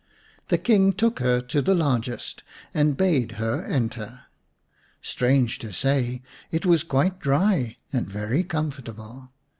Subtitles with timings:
[0.47, 2.41] The King took her to the largest
[2.73, 4.21] and bade her enter.
[4.99, 9.31] Strange to say, it was quite dry and very comfortable.